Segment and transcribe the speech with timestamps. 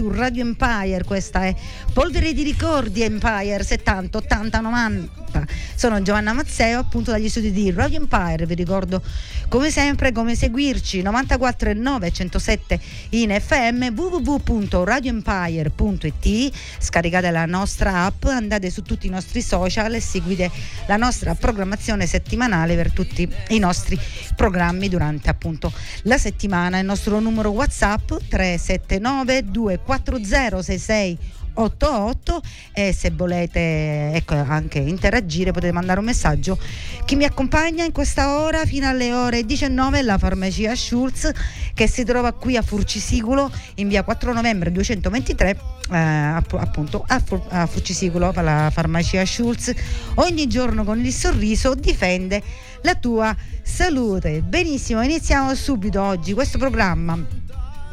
[0.00, 1.54] su Radio Empire, questa è
[1.92, 5.46] Polvere di Ricordi Empire 70, 80, 90.
[5.74, 9.02] Sono Giovanna Mazzeo, appunto dagli studi di Radio Empire, vi ricordo
[9.50, 18.70] come sempre come seguirci 94 9 107 in FM www.radioempire.it scaricate la nostra app andate
[18.70, 20.48] su tutti i nostri social e seguite
[20.86, 23.98] la nostra programmazione settimanale per tutti i nostri
[24.36, 26.78] programmi durante appunto la settimana.
[26.78, 31.18] Il nostro numero whatsapp 379 240 66
[31.54, 32.40] 88
[32.72, 36.58] e se volete ecco, anche interagire potete mandare un messaggio.
[37.04, 41.30] Chi mi accompagna in questa ora fino alle ore 19 è la farmacia Schulz
[41.74, 45.50] che si trova qui a Furcisicolo in via 4 novembre 223
[45.90, 49.72] eh, appunto a, Fur- a Furcisicolo la farmacia Schulz
[50.16, 52.42] ogni giorno con il sorriso difende
[52.82, 54.42] la tua salute.
[54.42, 57.39] Benissimo iniziamo subito oggi questo programma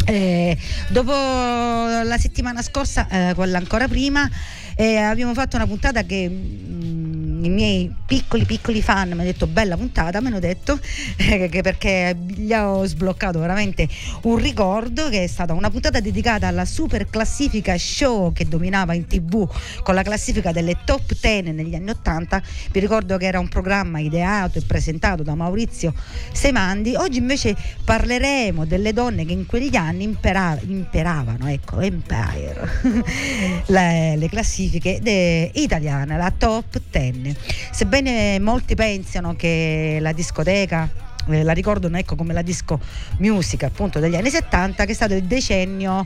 [0.08, 4.30] eh, dopo la settimana scorsa, eh, quella ancora prima,
[4.76, 7.07] eh, abbiamo fatto una puntata che mm,
[7.46, 10.80] i miei piccoli piccoli fan mi hanno detto bella puntata, mi hanno detto
[11.18, 13.88] eh, perché gli ho sbloccato veramente
[14.24, 19.08] un ricordo che è stata una puntata dedicata alla super classifica show che dominava in
[19.08, 19.50] tv
[19.84, 22.42] con la classifica delle top 10 negli anni 80.
[22.72, 25.94] Vi ricordo che era un programma ideato e presentato da Maurizio
[26.32, 26.96] Semandi.
[26.96, 32.70] Oggi invece parleremo delle donne che in quegli anni impera- imperavano, ecco, Empire,
[33.68, 37.27] le, le classifiche de- italiane, la top 10.
[37.36, 42.80] Sebbene molti pensano che la discoteca eh, la ricordano ecco come la disco
[43.18, 46.06] music appunto degli anni 70 che è stato il decennio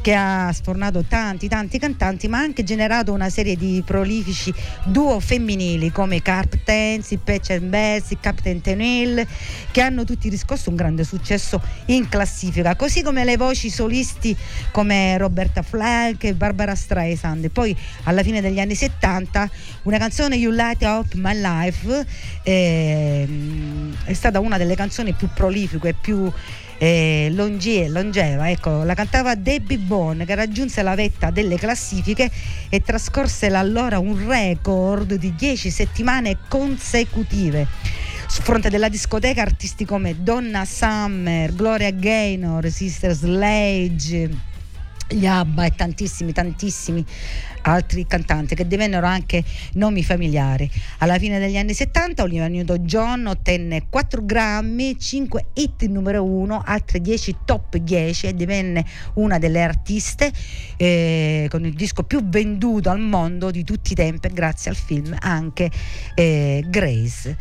[0.00, 4.52] che ha sfornato tanti tanti cantanti ma ha anche generato una serie di prolifici
[4.84, 9.26] duo femminili come Carpentans, i Patch and Bells, il Captain Tenil
[9.70, 12.76] che hanno tutti riscosso un grande successo in classifica.
[12.76, 14.36] Così come le voci solisti
[14.70, 17.50] come Roberta Flack e Barbara Streisand.
[17.50, 19.50] Poi alla fine degli anni 70
[19.82, 22.06] una canzone You Light Up My Life
[22.42, 23.28] eh,
[24.04, 26.30] è stata una delle canzoni più prolifiche e più
[26.82, 28.48] eh, longie, longeva.
[28.48, 32.30] Ecco, la cantava Debbie Bone che raggiunse la vetta delle classifiche
[32.70, 37.66] e trascorse allora un record di 10 settimane consecutive.
[38.26, 44.48] Su fronte della discoteca artisti come Donna Summer, Gloria Gaynor, Sister Sledge
[45.12, 47.04] gli ABBA e tantissimi, tantissimi
[47.62, 49.42] altri cantanti che divennero anche
[49.74, 50.70] nomi familiari.
[50.98, 57.00] Alla fine degli anni 70 Olivia Newton-John ottenne 4 grammi, 5 hit numero 1, altre
[57.00, 58.84] 10 top 10 e divenne
[59.14, 60.32] una delle artiste
[60.76, 65.16] eh, con il disco più venduto al mondo di tutti i tempi grazie al film
[65.18, 65.70] anche
[66.14, 67.36] eh, Grace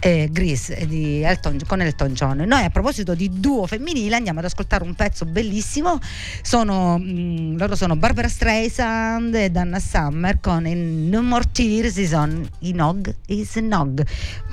[0.00, 2.38] eh, Grease di Elton, con Elton John.
[2.38, 5.98] Noi a proposito di duo femminile andiamo ad ascoltare un pezzo bellissimo.
[6.42, 12.12] Sono, mh, mm, loro sono Barbara Streisand e Donna Summer con No More Tears is
[12.12, 14.04] on Inog is Nog.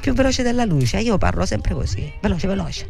[0.01, 2.89] Più veloce della luce, io parlo sempre così, veloce veloce.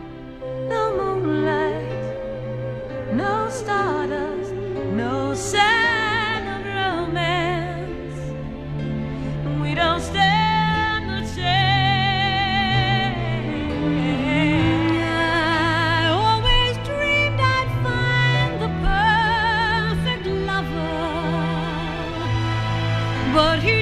[0.70, 1.89] no moonlight.
[3.20, 4.54] No stardust,
[5.04, 8.20] no sign of romance.
[9.62, 11.58] We don't stand a chance.
[15.04, 20.96] I always dreamed I'd find the perfect lover,
[23.34, 23.79] but he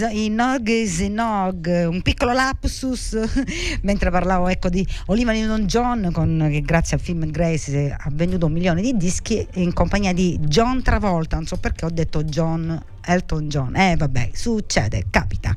[0.00, 3.16] i nog is nog, un piccolo lapsus
[3.82, 8.52] mentre parlavo ecco, di Oliva Newton-John con, che grazie al film Grace ha venduto un
[8.52, 13.48] milione di dischi in compagnia di John Travolta, non so perché ho detto John Elton
[13.48, 13.76] John.
[13.76, 15.54] Eh vabbè, succede, capita.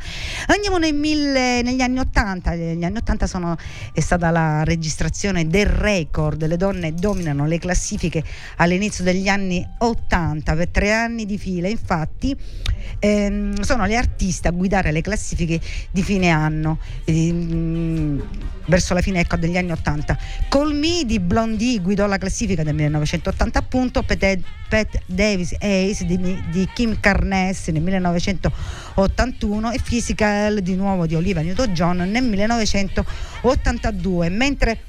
[0.47, 3.55] Andiamo nel mille, negli anni 80, negli anni 80 sono,
[3.93, 8.23] è stata la registrazione del record, le donne dominano le classifiche
[8.57, 12.35] all'inizio degli anni 80 per tre anni di fila, infatti
[12.99, 15.59] ehm, sono le artiste a guidare le classifiche
[15.91, 16.79] di fine anno.
[17.05, 18.23] Ehm,
[18.67, 20.17] verso la fine ecco, degli anni 80.
[20.49, 26.17] Colmi di Blondie guidò la classifica del 1980 appunto, Pat, Pat Davis Ace di,
[26.49, 32.23] di, Kim Carness nel 1981 e Physical di nuovo di Oliva Newton-John nel
[33.03, 34.79] 1982, mentre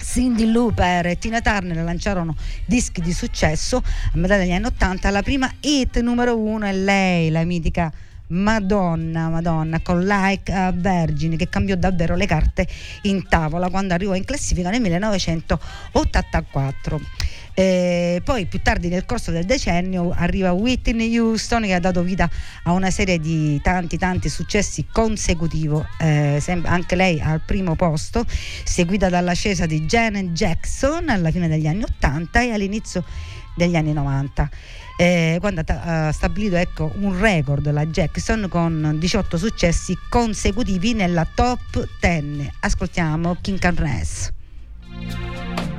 [0.00, 2.34] Cindy Looper e Tina Turner lanciarono
[2.64, 7.30] dischi di successo a metà degli anni 80, la prima hit numero uno è lei,
[7.30, 7.92] la mitica
[8.28, 12.68] Madonna, Madonna, con Like a Virgin che cambiò davvero le carte
[13.02, 17.00] in tavola quando arrivò in classifica nel 1984.
[17.54, 22.28] Eh, poi più tardi nel corso del decennio arriva Whitney Houston che ha dato vita
[22.64, 28.24] a una serie di tanti tanti successi consecutivi, eh, anche lei al primo posto,
[28.64, 33.04] seguita dall'ascesa di Janet Jackson alla fine degli anni 80 e all'inizio
[33.56, 34.50] degli anni 90
[35.00, 41.88] eh, quando ha stabilito ecco, un record la Jackson con 18 successi consecutivi nella top
[42.00, 42.52] 10.
[42.60, 44.30] Ascoltiamo King Carnes.
[44.90, 45.69] Her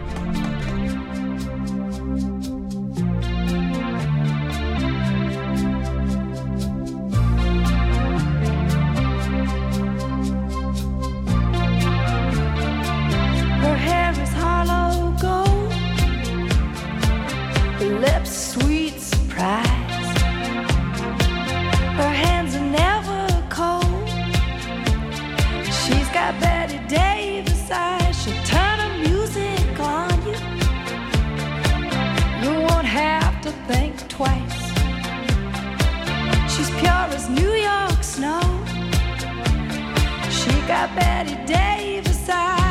[18.01, 20.17] lips sweet surprise.
[22.01, 24.10] Her hands are never cold.
[25.81, 28.15] She's got Betty Davis eyes.
[28.24, 30.38] She'll turn her music on you.
[32.43, 34.62] You won't have to think twice.
[36.51, 38.41] She's pure as New York snow.
[40.38, 42.71] She got Betty Davis eyes.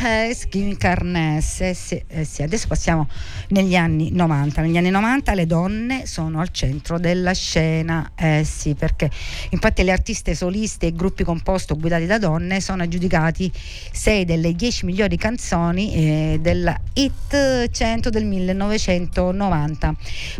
[0.00, 3.08] But Davis Hayes, Kim Carnes, eh sì, eh sì, adesso passiamo
[3.48, 4.62] negli anni 90.
[4.62, 9.10] Negli anni 90 le donne sono al centro della scena, eh sì, perché
[9.50, 13.50] infatti le artiste soliste e gruppi composti guidati da donne sono aggiudicati
[13.92, 19.94] 6 delle 10 migliori canzoni eh, della Hit 100 del 1990.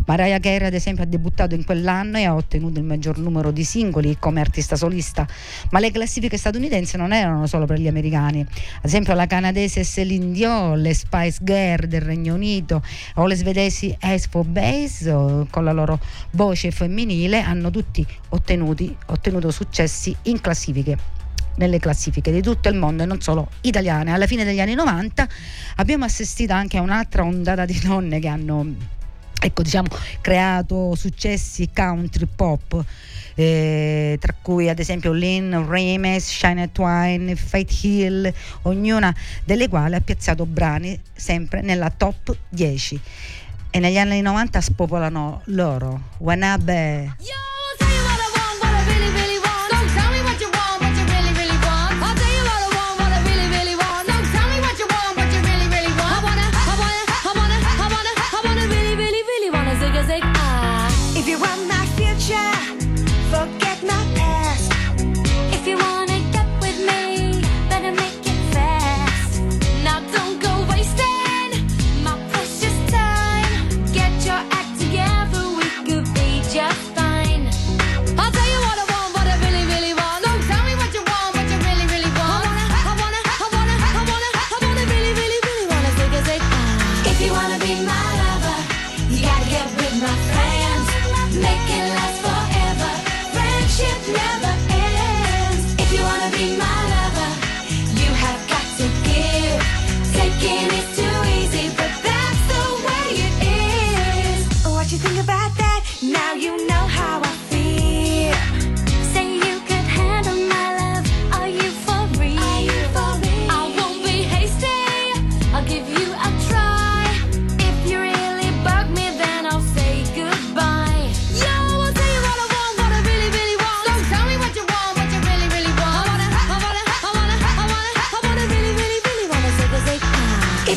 [0.05, 3.63] Mariah Carey ad esempio ha debuttato in quell'anno e ha ottenuto il maggior numero di
[3.63, 5.27] singoli come artista solista,
[5.71, 8.41] ma le classifiche statunitensi non erano solo per gli americani.
[8.41, 12.81] Ad esempio la canadese Celine Dion, le Spice Girl del Regno Unito
[13.15, 13.95] o le svedesi
[14.29, 15.99] for Base con la loro
[16.31, 20.97] voce femminile hanno tutti ottenuto successi in classifiche
[21.57, 24.13] nelle classifiche di tutto il mondo e non solo italiane.
[24.13, 25.27] Alla fine degli anni 90
[25.75, 28.65] abbiamo assistito anche a un'altra ondata di donne che hanno
[29.41, 29.87] ecco, diciamo,
[30.21, 32.85] creato successi country pop
[33.35, 38.31] eh, tra cui ad esempio Lynn Remes, Shania Twine, Faith Hill,
[38.63, 42.99] ognuna delle quali ha piazzato brani sempre nella top 10
[43.71, 46.09] e negli anni 90 spopolano loro.
[46.17, 47.15] Wanabe.
[47.19, 47.50] Yeah!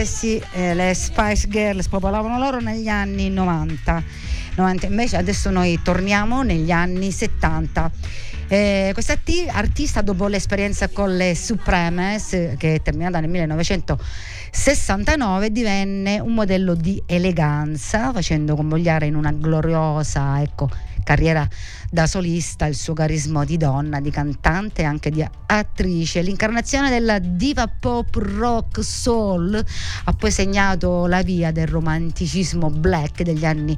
[0.00, 4.02] Eh sì, eh le Spice Girls popolavano loro negli anni 90.
[4.56, 4.86] 90.
[4.86, 7.90] Invece adesso noi torniamo negli anni 70.
[8.48, 9.18] Eh, questa
[9.50, 17.02] artista dopo l'esperienza con le Supremes che è terminata nel 1969 divenne un modello di
[17.04, 20.70] eleganza facendo convogliare in una gloriosa ecco,
[21.04, 21.46] carriera
[21.92, 26.22] da solista il suo carisma di donna, di cantante e anche di attrice.
[26.22, 29.62] L'incarnazione della diva pop rock soul
[30.04, 33.76] ha poi segnato la via del romanticismo black degli anni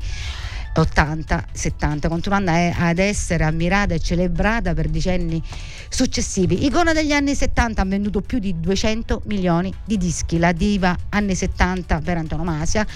[0.74, 5.42] 80, 70, continuando ad essere ammirata e celebrata per decenni
[5.88, 6.64] successivi.
[6.64, 11.34] Icona degli anni 70 ha venduto più di 200 milioni di dischi, la diva anni
[11.34, 12.86] 70 per antonomasia.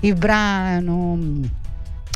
[0.00, 1.64] Il brano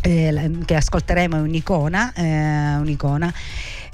[0.03, 3.33] eh, che ascolteremo è un'icona, eh, un'icona.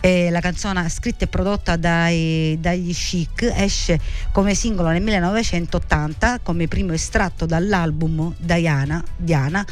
[0.01, 3.99] Eh, la canzone scritta e prodotta dai- dagli Chic esce
[4.31, 9.64] come singolo nel 1980 come primo estratto dall'album Diana, Diana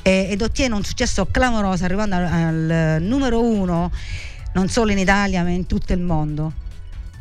[0.00, 3.90] ed ottiene un successo clamoroso arrivando al, al numero uno
[4.52, 6.66] non solo in Italia ma in tutto il mondo.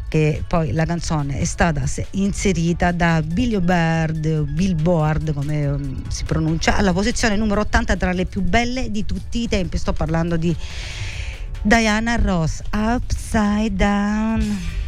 [0.10, 6.94] Che poi la canzone è stata inserita da Billboard, Billboard come um, si pronuncia, alla
[6.94, 9.78] posizione numero 80 tra le più belle di tutti i tempi.
[9.78, 10.56] Sto parlando di
[11.62, 14.86] Diana Ross, Upside Down.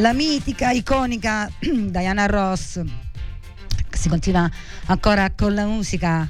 [0.00, 2.80] La mitica, iconica Diana Ross.
[3.90, 4.50] Si continua
[4.86, 6.26] ancora con la musica.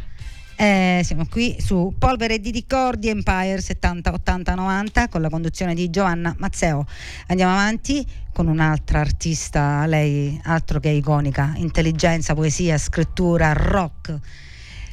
[0.57, 5.89] Eh, siamo qui su Polvere di Ricordi Empire 70 80 90 con la conduzione di
[5.89, 6.85] Giovanna Mazzeo.
[7.29, 14.19] Andiamo avanti con un'altra artista, lei altro che iconica, intelligenza, poesia, scrittura, rock.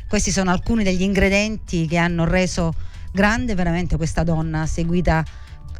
[0.07, 2.75] Questi sono alcuni degli ingredienti che hanno reso
[3.11, 5.25] grande veramente questa donna seguita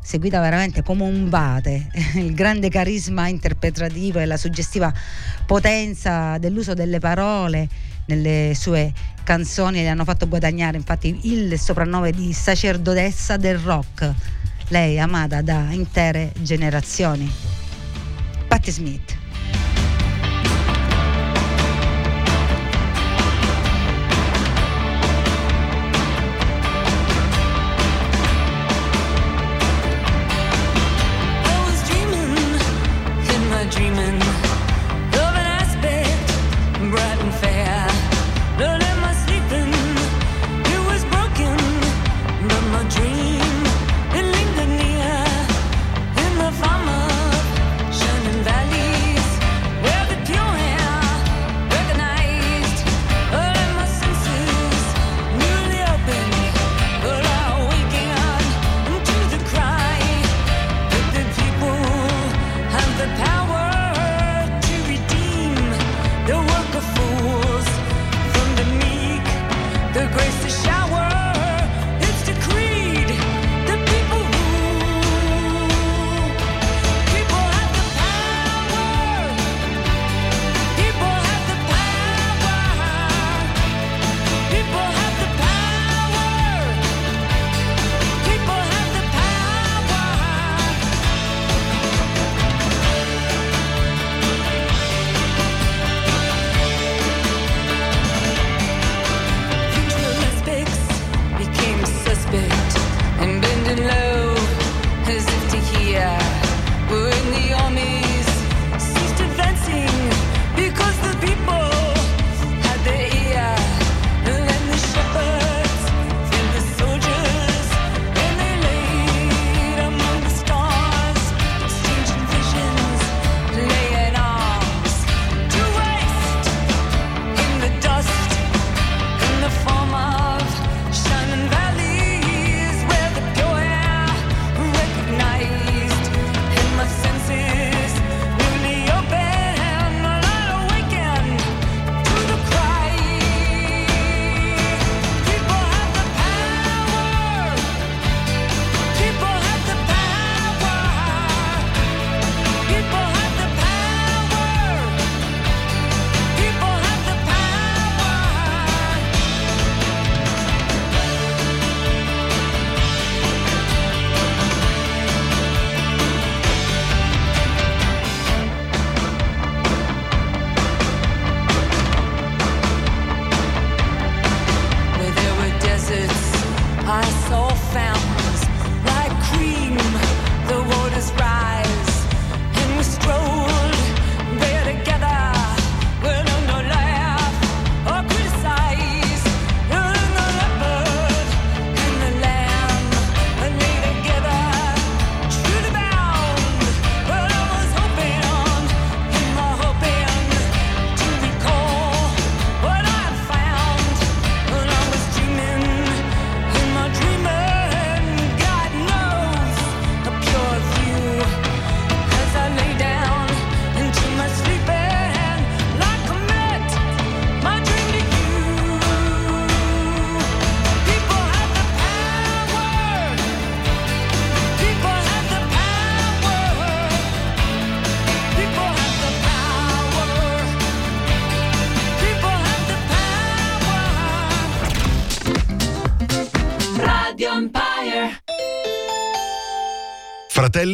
[0.08, 4.94] seguita veramente come un bate, il grande carisma interpretativo e la suggestiva
[5.46, 7.68] potenza dell'uso delle parole
[8.06, 8.94] nelle sue
[9.24, 14.10] canzoni le hanno fatto guadagnare infatti il soprannome di sacerdotessa del rock,
[14.70, 17.30] lei amata da intere generazioni.
[18.48, 19.17] Patti Smith.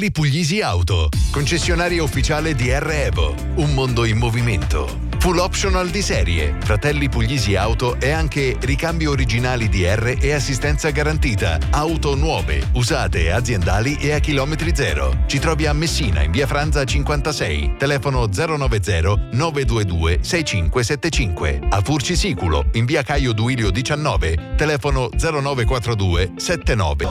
[0.03, 4.99] Fratelli Puglisi Auto, concessionario ufficiale di R-Evo, un mondo in movimento.
[5.19, 10.89] Full optional di serie, Fratelli Puglisi Auto e anche ricambio originali di R e assistenza
[10.89, 11.57] garantita.
[11.69, 15.23] Auto nuove, usate, aziendali e a chilometri zero.
[15.25, 21.61] Ci trovi a Messina in via Franza 56, telefono 090 922 6575.
[21.69, 27.07] A Furci Siculo in via Caio Duilio 19, telefono 0942 79.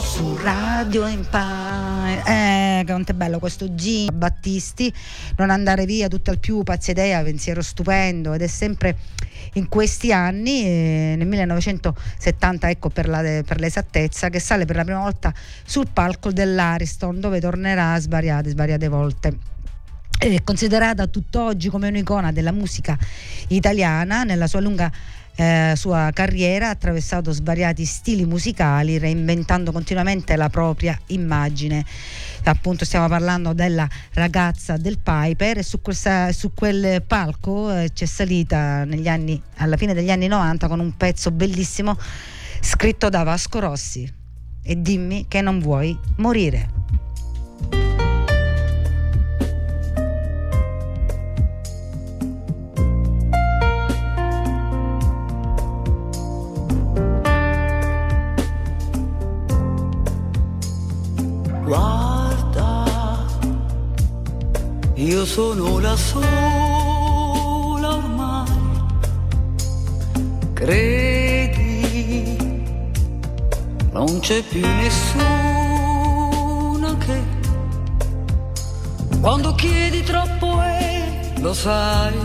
[0.00, 1.89] Su Radio Empire.
[2.12, 4.10] Eh, quanto è bello questo G.
[4.12, 4.92] Battisti,
[5.36, 8.96] non andare via tutto al più, pazza idea, pensiero stupendo ed è sempre
[9.54, 14.84] in questi anni, eh, nel 1970 ecco per, la, per, l'esattezza, che sale per la
[14.84, 15.32] prima volta
[15.64, 19.38] sul palco dell'Ariston dove tornerà svariate, svariate volte.
[20.18, 22.98] È considerata tutt'oggi come un'icona della musica
[23.48, 24.92] italiana nella sua lunga
[25.36, 31.84] eh, sua carriera ha attraversato svariati stili musicali, reinventando continuamente la propria immagine.
[32.44, 38.06] Appunto stiamo parlando della ragazza del Piper e su, questa, su quel palco eh, c'è
[38.06, 41.96] salita anni, alla fine degli anni 90 con un pezzo bellissimo
[42.60, 44.10] scritto da Vasco Rossi.
[44.62, 46.68] E dimmi che non vuoi morire.
[61.70, 62.82] Guarda,
[64.94, 68.50] io sono la sola ormai,
[70.52, 72.36] credi,
[73.92, 75.20] non c'è più nessuno
[76.98, 77.22] che
[79.20, 82.18] quando chiedi troppo e lo sai,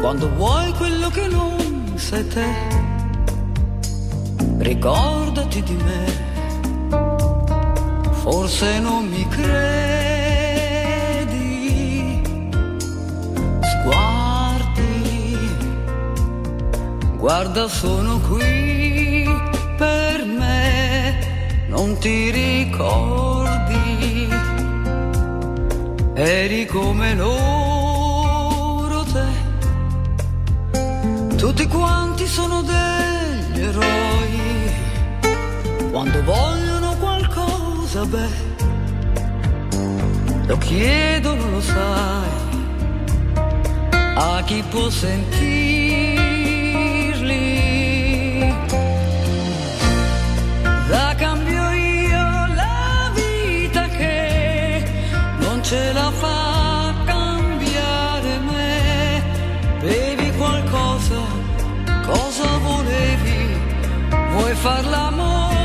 [0.00, 2.48] quando vuoi quello che non sei te,
[4.56, 6.29] ricordati di me
[8.30, 10.12] forse non mi credi.
[13.72, 15.36] Sguardi,
[17.16, 19.28] guarda sono qui
[19.76, 24.28] per me, non ti ricordi,
[26.14, 29.26] eri come loro te,
[31.36, 34.38] tutti quanti sono degli eroi,
[35.90, 36.69] quando vogliono
[37.90, 38.30] cosa, beh,
[40.46, 42.30] lo chiedo, lo sai,
[44.14, 45.88] a chi può sentirli.
[50.88, 54.84] La cambio io la vita che
[55.38, 59.22] non ce la fa cambiare me.
[59.80, 61.22] Bevi qualcosa,
[62.06, 63.58] cosa volevi?
[64.32, 65.59] Vuoi far l'amore?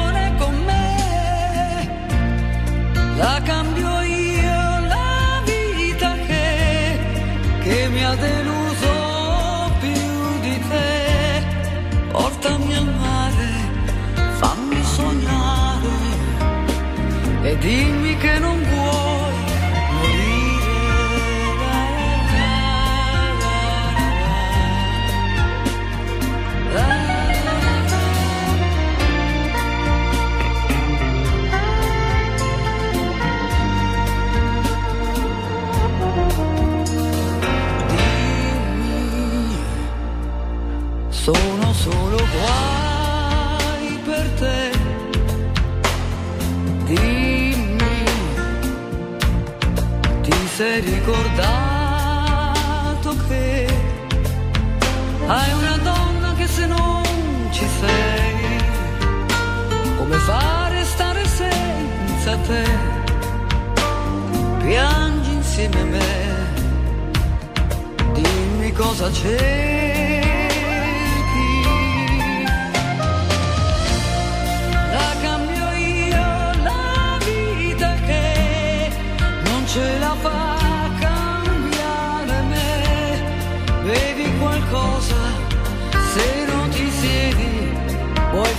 [3.17, 6.99] La cambio io la vita che,
[7.63, 11.43] che mi ha deluso più di te.
[12.11, 13.49] Portami al mare,
[14.39, 15.95] fammi sognare
[17.43, 18.64] e dimmi che non
[41.25, 44.71] solo guai per te.
[46.83, 48.03] Dimmi,
[50.21, 51.55] ti sei ricordato
[53.27, 53.67] che
[55.25, 57.03] hai una donna che se non
[57.51, 58.59] ci sei,
[59.97, 62.93] come fare stare senza te?
[64.59, 66.05] Piangi insieme a me,
[68.13, 69.74] dimmi cosa c'è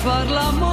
[0.06, 0.65] far l'amore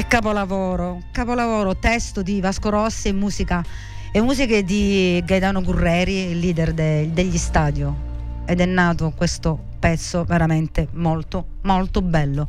[0.00, 3.62] Che capolavoro, capolavoro, testo di Vasco Rossi e musica,
[4.10, 8.42] e musiche di Gaetano Gurreri, il leader de, degli Stadio.
[8.46, 12.48] Ed è nato questo pezzo veramente molto, molto bello.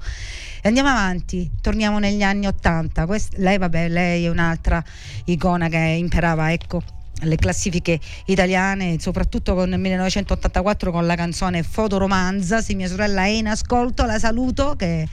[0.62, 3.06] E andiamo avanti, torniamo negli anni Ottanta.
[3.32, 4.82] Lei, vabbè, lei è un'altra
[5.26, 6.82] icona che imperava, ecco,
[7.20, 12.62] le classifiche italiane, soprattutto con il 1984 con la canzone Fotoromanza.
[12.62, 15.06] Se mia sorella è in ascolto, la saluto che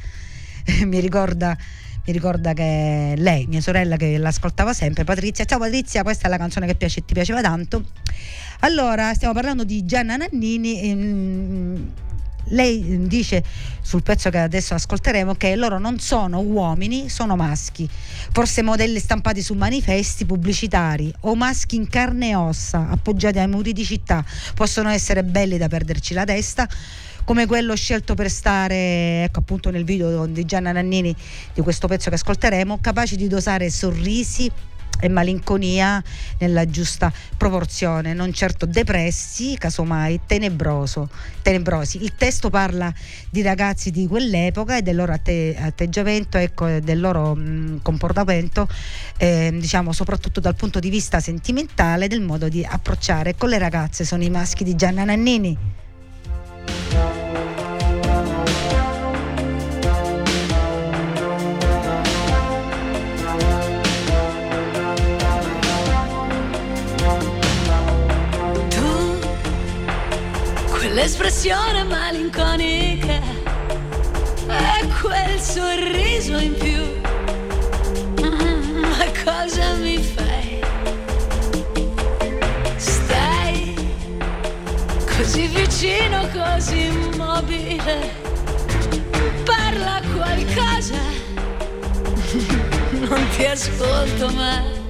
[0.87, 1.57] mi ricorda
[2.09, 6.39] mi ricorda che lei, mia sorella che l'ascoltava sempre, Patrizia, ciao Patrizia, questa è la
[6.39, 7.85] canzone che piace, ti piaceva tanto.
[8.61, 10.81] Allora, stiamo parlando di Gianna Nannini.
[10.83, 11.93] Ehm,
[12.51, 13.45] lei dice
[13.83, 17.87] sul pezzo che adesso ascolteremo che loro non sono uomini, sono maschi.
[18.33, 23.75] Forse modelli stampati su manifesti pubblicitari o maschi in carne e ossa appoggiati ai muri
[23.75, 26.67] di città possono essere belli da perderci la testa
[27.29, 31.15] come quello scelto per stare ecco appunto nel video di Gianna Nannini
[31.53, 34.51] di questo pezzo che ascolteremo, capaci di dosare sorrisi
[34.99, 36.03] e malinconia
[36.39, 41.11] nella giusta proporzione, non certo depressi, casomai tenebroso,
[41.43, 42.03] tenebrosi.
[42.03, 42.91] Il testo parla
[43.29, 48.67] di ragazzi di quell'epoca e del loro atte- atteggiamento, ecco, del loro mh, comportamento,
[49.19, 54.07] eh, diciamo soprattutto dal punto di vista sentimentale, del modo di approcciare con le ragazze.
[54.07, 55.59] Sono i maschi di Gianna Nannini.
[70.99, 73.21] L'espressione malinconica
[74.49, 76.83] e quel sorriso in più.
[78.81, 80.61] Ma cosa mi fai?
[82.75, 83.77] Stai
[85.17, 88.13] così vicino, così immobile.
[89.45, 90.99] Parla qualcosa,
[92.91, 94.88] non ti ascolto mai.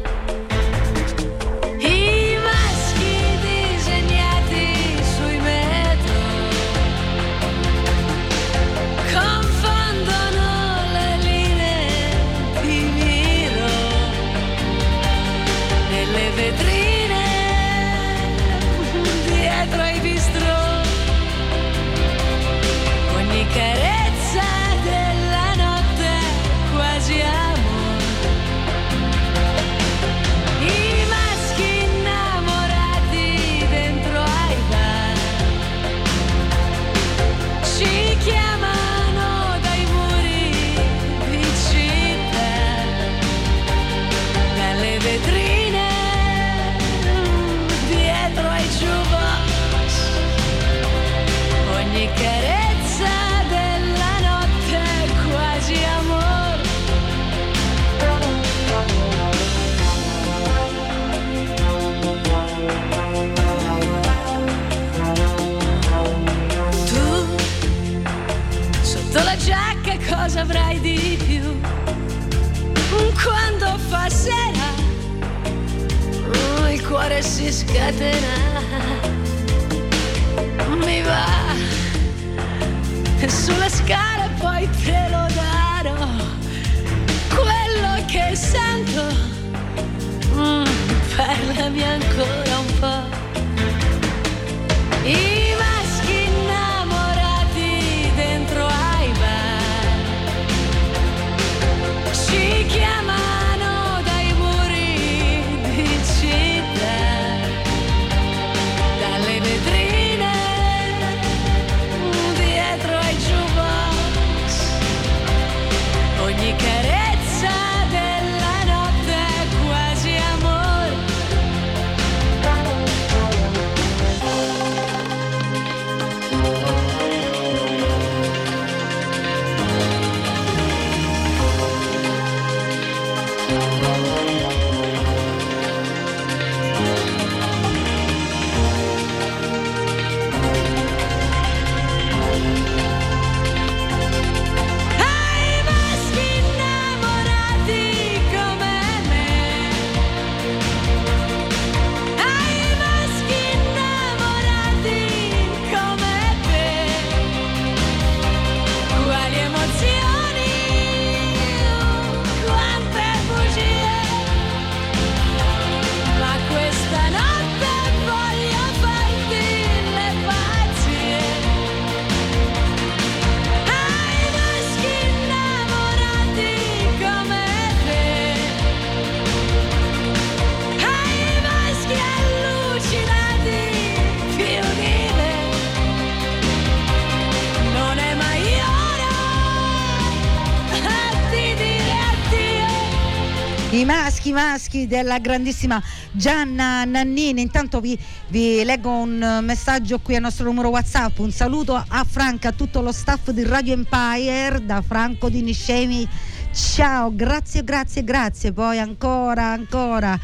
[194.59, 195.81] Maschi, della grandissima
[196.11, 197.41] Gianna Nannini.
[197.41, 197.97] Intanto vi,
[198.29, 201.17] vi leggo un messaggio qui al nostro numero WhatsApp.
[201.21, 206.07] Un saluto a Franca, a tutto lo staff di Radio Empire, da Franco di Niscemi.
[206.53, 208.53] Ciao, grazie, grazie, grazie.
[208.53, 210.19] Poi ancora, ancora.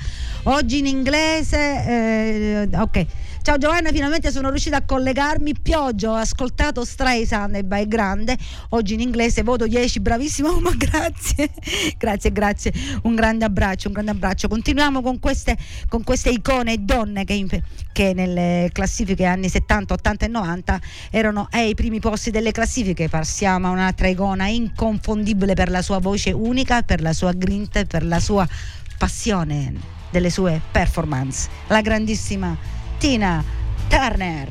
[0.44, 1.56] Oggi in inglese,
[1.86, 3.06] eh, ok.
[3.44, 5.52] Ciao Giovanna, finalmente sono riuscita a collegarmi.
[5.60, 8.38] Pioggia, ho ascoltato Streisand e By Grande.
[8.70, 11.50] Oggi in inglese voto 10, bravissimo, ma grazie.
[11.98, 12.72] grazie, grazie.
[13.02, 14.48] Un grande abbraccio, un grande abbraccio.
[14.48, 15.58] Continuiamo con queste,
[15.90, 17.46] con queste icone donne che, in,
[17.92, 20.80] che nelle classifiche anni 70, 80 e 90
[21.10, 23.10] erano ai primi posti delle classifiche.
[23.10, 27.84] Passiamo a un'altra icona inconfondibile per la sua voce unica, per la sua grinta e
[27.84, 28.48] per la sua
[28.96, 29.74] passione
[30.10, 31.50] delle sue performance.
[31.66, 32.56] La grandissima
[33.04, 33.44] Tina
[33.90, 34.48] Turner.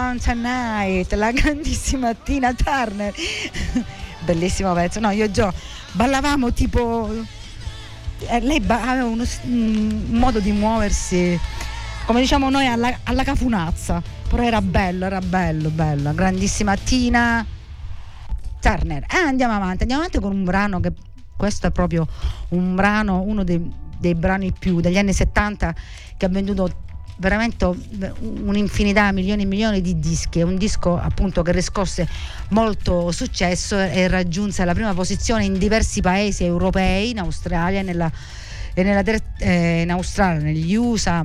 [0.00, 3.14] Mountain Night, la grandissima Tina Turner.
[4.24, 4.98] Bellissimo pezzo.
[4.98, 5.52] No, io e Gio
[5.92, 7.08] ballavamo tipo.
[8.20, 11.38] eh, lei aveva uno un modo di muoversi,
[12.06, 14.02] come diciamo noi, alla, alla cafunazza.
[14.28, 16.14] Però era bello, era bello, bello.
[16.14, 17.44] Grandissima Tina
[18.58, 19.04] Turner.
[19.06, 20.92] Eh, andiamo avanti, andiamo avanti con un brano che
[21.36, 22.06] questo è proprio
[22.50, 25.74] un brano, uno dei, dei brani più degli anni 70
[26.16, 26.88] che ha venduto
[27.20, 27.70] veramente
[28.20, 32.08] un'infinità, milioni e milioni di dischi, un disco appunto che riscosse
[32.48, 38.10] molto successo e raggiunse la prima posizione in diversi paesi europei, in Australia, nella,
[38.74, 39.02] nella,
[39.38, 41.24] eh, in Australia negli USA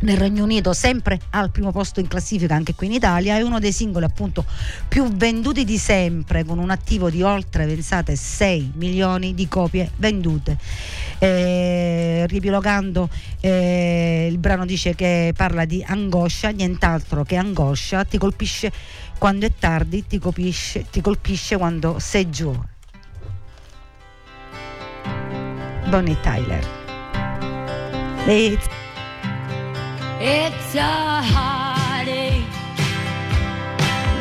[0.00, 3.36] nel Regno Unito sempre al primo posto in classifica anche qui in Italia.
[3.36, 4.44] È uno dei singoli appunto
[4.88, 10.58] più venduti di sempre con un attivo di oltre pensate 6 milioni di copie vendute.
[11.18, 13.08] Eh, riepilogando
[13.40, 18.72] eh, il brano dice che parla di angoscia, nient'altro che angoscia, ti colpisce
[19.18, 22.54] quando è tardi, ti, colpisce, ti colpisce quando sei giù.
[25.88, 26.66] Bonnie Tyler.
[28.26, 28.66] It's,
[30.20, 32.46] It's a heartache,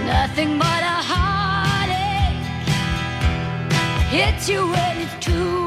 [0.05, 2.43] nothing but a heartache.
[4.11, 5.62] Hits you when it's too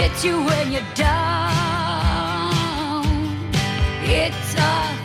[0.00, 1.48] hits you when you're down.
[4.04, 4.97] It's a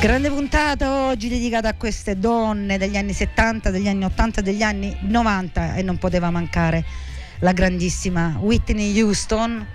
[0.00, 4.96] Grande puntata oggi dedicata a queste donne degli anni 70, degli anni 80, degli anni
[5.00, 6.84] 90 e non poteva mancare
[7.40, 9.66] la grandissima Whitney Houston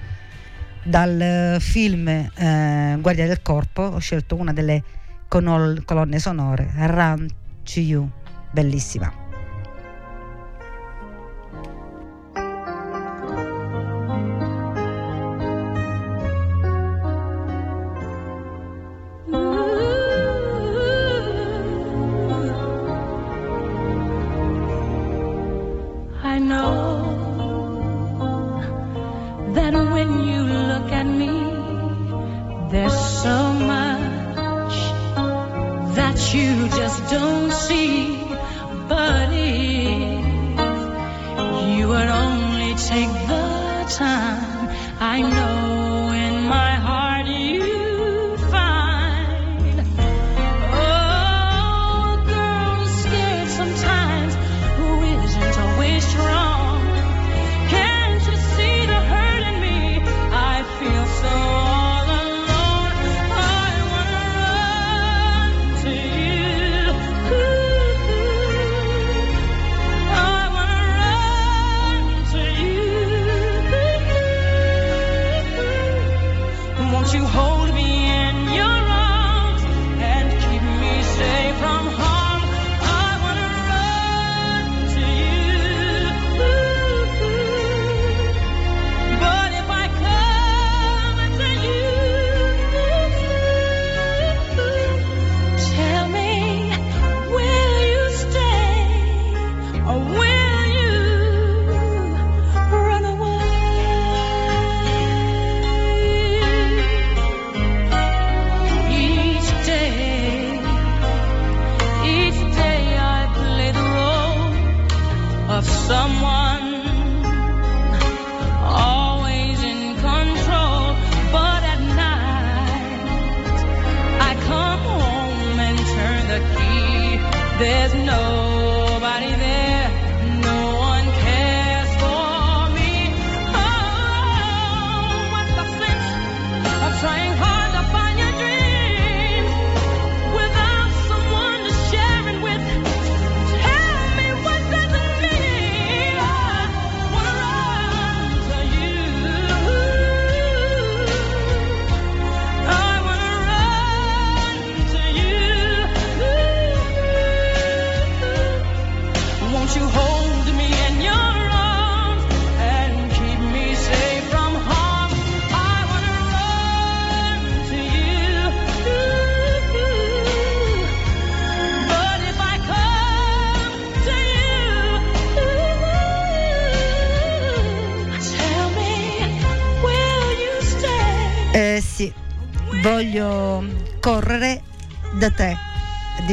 [0.82, 4.82] dal eh, film eh, Guardia del Corpo ho scelto una delle
[5.28, 7.28] colonne sonore Run
[7.64, 8.10] to You,
[8.52, 9.23] bellissima.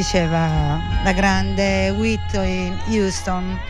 [0.01, 3.61] Diceva la grande Whitney Houston.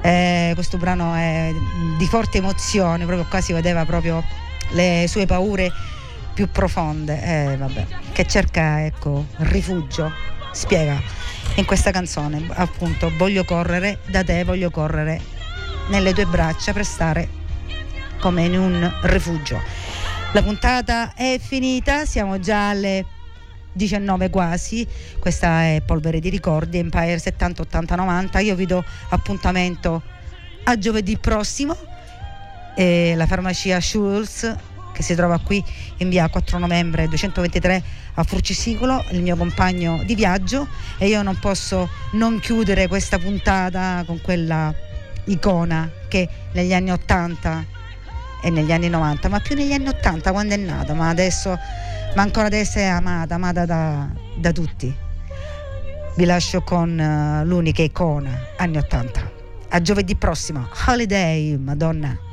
[0.00, 1.52] Eh, questo brano è
[1.98, 4.22] di forte emozione, proprio qua si vedeva proprio
[4.70, 5.72] le sue paure
[6.34, 10.12] più profonde, eh, vabbè, che cerca ecco, rifugio,
[10.52, 11.02] spiega
[11.56, 15.20] in questa canzone, appunto, voglio correre da te, voglio correre
[15.88, 17.28] nelle tue braccia per stare
[18.20, 19.60] come in un rifugio.
[20.32, 23.04] La puntata è finita, siamo già alle
[23.72, 24.86] 19 quasi,
[25.18, 30.02] questa è Polvere di Ricordi, Empire 70 80 90, io vi do appuntamento
[30.64, 31.76] a giovedì prossimo,
[32.74, 34.56] e la farmacia Schulz
[34.92, 35.64] che si trova qui
[35.98, 37.82] in via 4 novembre 223
[38.14, 40.66] a Furcisicolo, il mio compagno di viaggio.
[40.98, 44.74] E io non posso non chiudere questa puntata con quella
[45.24, 47.64] icona che negli anni 80
[48.42, 51.58] e negli anni 90, ma più negli anni 80 quando è nata, ma adesso,
[52.14, 54.94] ma ancora adesso è amata, amata da, da tutti.
[56.16, 59.30] Vi lascio con eh, l'unica icona, anni 80.
[59.68, 62.29] A giovedì prossimo, Holiday, Madonna.